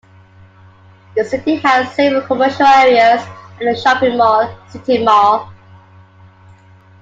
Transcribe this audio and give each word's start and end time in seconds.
The 1.15 1.23
city 1.23 1.57
has 1.57 1.93
several 1.95 2.25
commercial 2.25 2.65
areas 2.65 3.21
and 3.59 3.69
a 3.69 3.79
shopping 3.79 4.17
mall, 4.17 4.51
City 4.67 5.03
Mall. 5.05 5.53